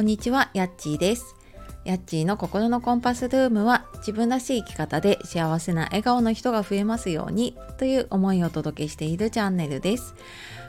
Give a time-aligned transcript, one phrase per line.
[0.00, 1.36] こんにちは、やっちーです。
[1.84, 10.14] やっちーの心のコンパスルームは自分らしい生き方で幸せな笑顔の人が増えますようにという思いをお届けしているチャンネルです。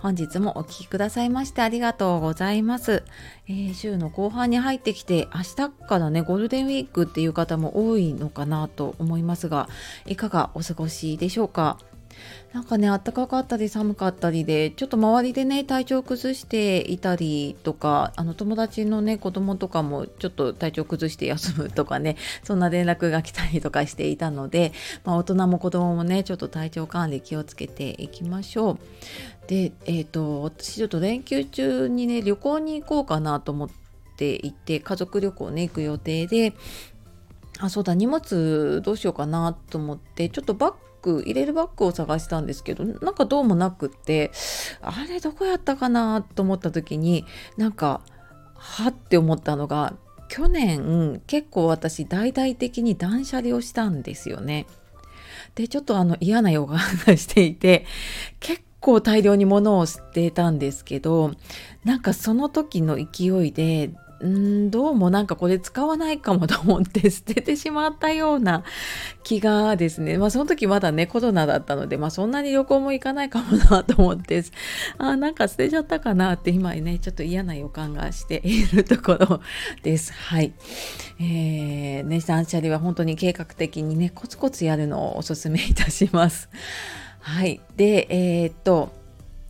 [0.00, 3.02] 本日もお聴きくださいましてありがとうございます、
[3.48, 9.70] えー、週の後半に入ってきて明日からねゴールデンウィークっていう方も多いのかなと思いますが
[10.04, 11.78] いかがお過ごしでしょうか？
[12.54, 24.72] なんかね暖かかったり寒かったりでちょっと周りでね体調崩していたりとかあの友達のね子供とかもちょっと体調崩して休むとかね そんな連絡が来たりとかしていたので、
[25.04, 28.78] まあ、大人も子供もねちょっと体調管理気をつけていきましょう。
[29.48, 33.70] でえっ、ー、と私ちょっと連休中にね旅行に行こうかなと思っ
[34.16, 36.54] ていて家族旅行ね行く予定で
[37.58, 44.32] あそうだ荷物どうしようかなと思ってちょっとバッグ入れるバッグを探したんですけどなんかどうもなくって
[44.80, 47.26] あれどこやったかなと思った時に
[47.58, 48.00] なんか
[48.54, 49.94] はって思ったのが
[50.28, 54.66] 去年結構私大々的に断捨離をしたんですよね。
[55.54, 57.84] でちょっとあの嫌な予感がしていて
[58.40, 61.32] 結構大量に物を捨てたんですけど
[61.84, 63.90] なんかその時の勢いで
[64.22, 68.64] んどうもなんかこれ使わないかもと思って捨ててしまったような
[69.22, 70.18] 気がですね。
[70.18, 74.44] まあその時まだねコロナだったのでまあそんなに旅行も行かないかもなと思って
[74.98, 79.40] あなんか捨てちゃったかなって今ねちょっと嫌な予感がしているところ
[79.82, 80.12] です。
[80.12, 80.52] はい。
[81.20, 86.48] えー、ね断捨離は本当に計画的にねコツコツやるのをおすすめいたします。
[87.20, 87.60] はい。
[87.76, 89.03] でえー、っと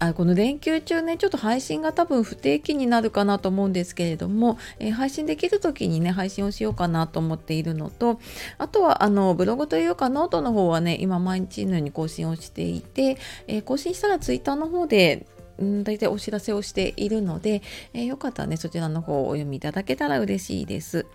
[0.00, 8.20] あこの連休中ねちょっと配信が多分不定期になるかなと思うんですけれども、えー、配信できる時にね配信をしようかなと思っているのと
[8.58, 15.26] あとはあのブログというかノートの方はね今毎日のように更新をしていて、えー、更新したらツイッターの方で
[15.62, 21.06] ん大体お知らせをしているので、えー、よかったらねそちらの方をお読みいただけたら嬉しいです。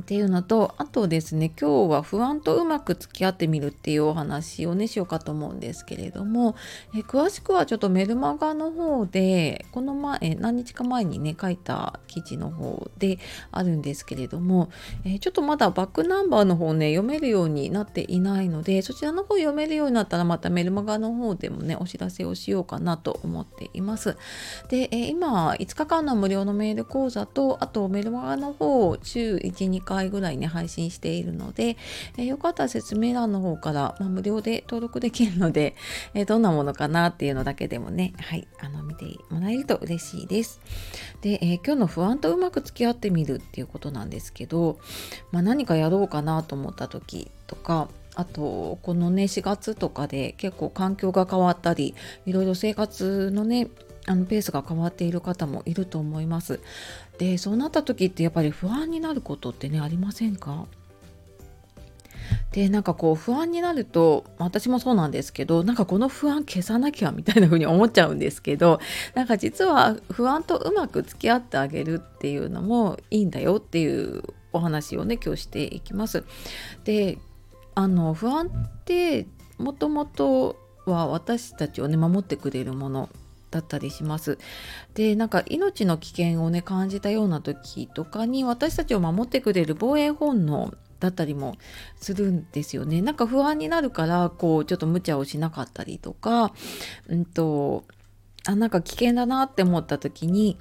[0.00, 6.56] っていうのとあとですね今日は不安とうまく付き合ってみるっていうお話をねしようかと思うんですけれども
[6.94, 13.18] え詳しくはちょっとメルマガの方でこの前何日か前にね書いた記事の方で
[13.50, 14.70] あるんですけれども
[15.04, 24.16] えちょっとまだバックナンバーの方ね読めるようになっていないのでそちらの方読めるようになったらまたメルマガの方でもねお知らせをしようかなと思っています。
[24.68, 31.76] でえ今5日間の無料のメール講座とあとメルマガの方週1 2回ぐらいね配信しているので、
[32.16, 35.74] えー、よかったら説明欄の方から、まあ、無料で登録できるので、
[36.14, 40.60] えー、どんなものかなっていうのだけでもねはいあの見てもらえると嬉しいです。
[41.20, 44.78] で、えー、今日の不安とうまく付き合ってみるっていうことなんですけど、
[45.30, 51.94] まあ、何かやろうかなと思った時とかあとこのね4月とかで結構環境が変わったり
[52.26, 53.68] いろいろ生活のね
[54.06, 56.60] あのペースが変わっている方もいると思います。
[57.18, 60.66] でそうなった時ってやっぱり不安になることってねありませんか？
[62.52, 68.80] でなんかこう不安になると私もそうなんですけどなんかこの不安消さなきゃみたいな風に思っちゃうんですけど
[69.14, 76.24] なんか実は不安とうまく付き合ってあげるっていうのもいいんだよっていうお話をね今日していきます。
[76.84, 77.18] で
[77.74, 79.26] あの不安って
[79.58, 83.08] もともとは私たちをね守ってくれるもの
[83.52, 84.38] だったりします。
[84.94, 91.56] でなんか命の危険をね感じたような時とかに私たちを守ってくれる防衛本能だったりも
[91.96, 93.02] するんですよね。
[93.02, 96.52] なんか不安になるからこうちょっと無茶をしなかったりとか、
[97.08, 97.84] うんと
[98.46, 100.58] あなんか危険だなって思った時に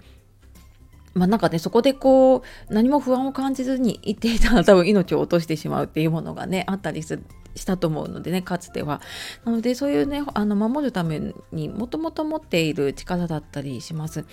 [1.14, 7.24] まあなんかねそこでこう何も不安を感じずにいていたら多分命を落としてしまうっていうものがねあったりする
[7.56, 9.02] したと思うのでねかつては。
[9.46, 14.26] なのでそういうねあの守るためにもともと持っている力だったりします。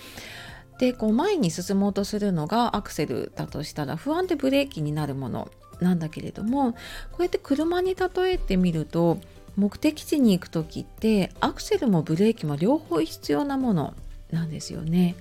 [0.79, 6.77] でこう前に進もうとするのがアクセルだとしたら不安でブレーキになるものなんだけれどもこ
[7.19, 9.19] うやって車に例えてみると
[9.57, 13.93] 目的地に行く時ってアクセルもブレーキも両方必要なもの
[14.31, 15.15] なんですよね。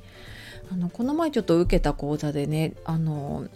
[0.71, 3.47] あのこの前ちょっと受けた講座でねあの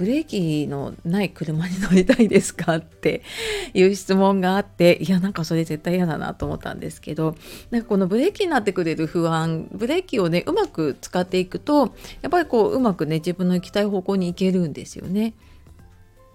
[0.00, 2.76] ブレーキのない車に乗りたいですか？
[2.76, 3.20] って
[3.74, 7.36] いう質問があっていやなんかそれ絶対嫌だなと思ったんですけど
[7.70, 15.34] なんかこのブレーキになってくれる不安ブレーキをねうまく使っていくとやっぱりこううまくね自分の行きたい方向に行けるんですよね。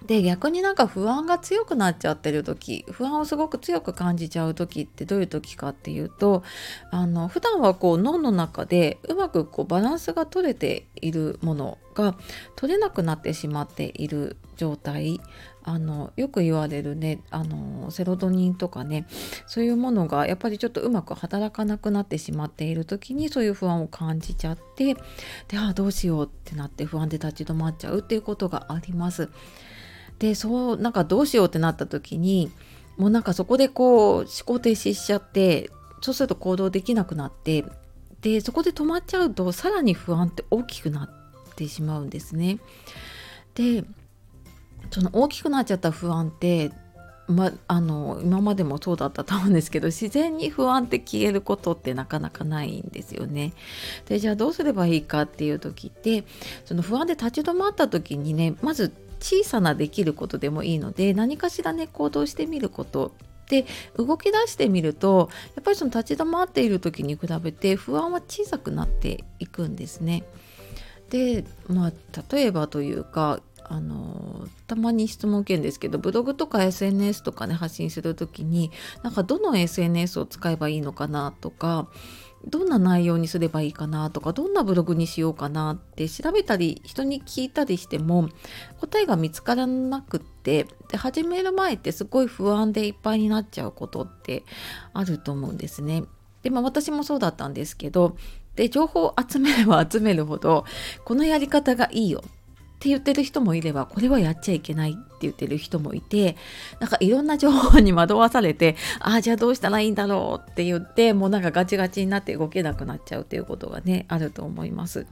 [0.05, 6.43] で逆になんか不安が強くなっちゃってる時不安をすごく強く感じちゃう時ってどういう時かっていうと
[6.91, 12.15] あの普段はこう脳の中でうまくこうバランスが取れているものが
[12.55, 15.19] 取れなくなってしまっている状態
[15.63, 19.07] あのよく言われるねあのセロトニンとかね
[19.47, 24.93] そういうものがやっぱりちょっとうまく働かなくなってしまっている時にそういう不安を感じちゃって
[25.47, 29.29] であどうしようってなって不安で立ち止まっちゃうっていうことがあります。
[30.19, 32.51] でそうなんかどうしようってなった時に
[32.97, 35.69] もうなんかそこでこう思考停止しちゃって
[36.01, 37.65] そうすると行動できなくなって
[38.21, 42.59] でそこで止まっちゃうとさらに不安って大きくなってしまうんですね。
[43.56, 43.83] で
[44.91, 46.71] その大きくなっちゃった不安って
[47.27, 53.53] ま、あの今までもそうだったと思うんですけど自然に不安って消えることってなかなかないんですよね。
[54.07, 56.23] でじゃあどうすればいいかっていう時って
[56.65, 58.94] その不安で立ち止まった時にねまず
[59.25, 63.12] 小さなできることでもいいので何かしらね行動してみること
[63.50, 63.66] で
[63.98, 70.24] 動き出してみるとやっぱりその立ち止まっている時に比べて不安は小さくなっていくんですね。
[71.10, 71.92] でまあ
[72.31, 81.88] 例えばというかあのたまに質問受けるんですけどブログとか SNS とかね発信する時になんかどの SNS を使えばいいのかなとか
[82.47, 88.30] どんな内容にすればいいかなとかどんなブログにしようかなって調べたり人に聞いたりしても
[88.80, 94.44] 答えが見つからなくってで始める前ってすごい不安でいっぱいになっちゃうことって
[94.94, 96.03] あると思うんですね。
[96.44, 98.15] でまあ私もそうだったんですけど
[98.56, 100.65] で情報を集めれば集めるほど
[101.03, 102.24] このやり方がいいよ
[102.75, 106.36] って言ってる人もいればこれはやっちゃいけないって言ってる人もいて
[106.80, 115.07] なんかいろんな情報に惑わされてああじゃあどうしたらいいんだろうって言ってもうなんかガチガチになって動けなくなっちゃうっていうことがねあると思います。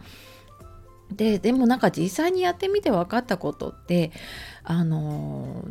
[1.12, 4.12] ででもなんか実際にやってみて分かったことって
[4.64, 5.64] あの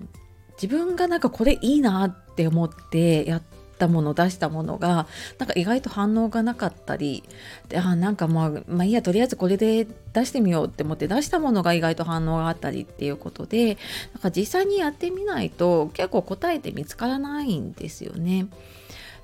[0.61, 3.43] 自分がなんかこれいいなって思ってやっ
[3.83, 5.07] ったもの出したものが
[5.39, 7.25] なんか意外と反応がなかったり
[7.69, 13.77] であなんかまあ、まあいいやとりあえずこれで出してみようって思って出したものが意外と反応があったりっていうことで
[14.15, 18.47] なんか実際にやってみないと結構答えて見つからないんですよね。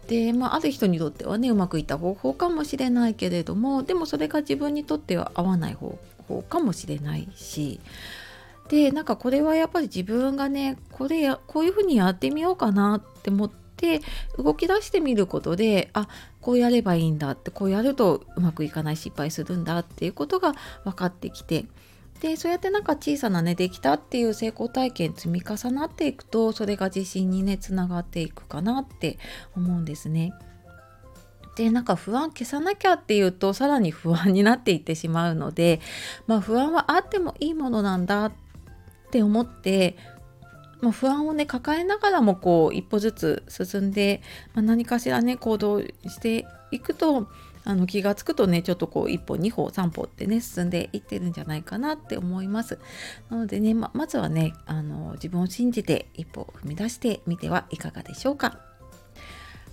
[0.08, 7.78] でまあ、ある人にとってはねうまくいった方法かもしれないけれどもでもそれが自分にとっては合わない方法かもしれないし
[8.68, 14.00] でなんかこれはやっぱり自分がねこれやこういうふうにやってみようかなって思ってで
[14.36, 16.08] 動き出してみることであ
[16.40, 20.54] こうやればいいんだってこうやるとうまくいかない失敗するんだっていうことが
[20.84, 21.64] 分かってきて
[22.20, 29.18] でそうやってなんか小さなねできたっていう成功体験積み重なっていくとそれが自信にねつながっていくかなって
[29.54, 30.32] 思うんですね。
[31.56, 35.80] でなんか不安消さなきゃっていうとさらに不安になっていってしまうので
[36.28, 38.32] まあ不安はあってもいいものなんだっ
[39.10, 39.96] て思って
[40.80, 44.22] まあ、不安をね抱えながらもこう一歩ずつ進んで、
[44.54, 47.28] まあ、何かしらね行動していくと
[47.64, 52.78] あの気が付くとねちょっとこう一歩二歩三歩ってね進んでいってるんじゃないかなって思います。
[53.28, 58.67] なのでねままずはねあの自分を信じて一歩踏み出してみてはいかがでしょうか。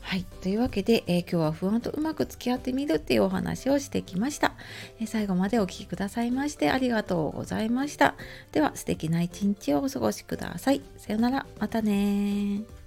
[0.05, 0.23] はい。
[0.41, 4.53] というわけで、えー、今日は不安とうまく付き合ってみるっていうお話をしてきました、
[4.99, 8.13] えー、最後までお聴きくださいましてありがとうございました。
[8.51, 10.81] では、素敵な一日をお過ごしください。
[10.97, 11.47] さよなら。
[11.59, 12.84] またね